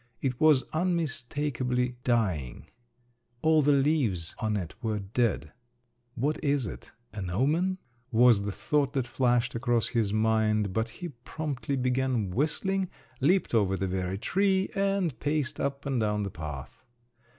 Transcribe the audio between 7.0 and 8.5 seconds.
an omen?" was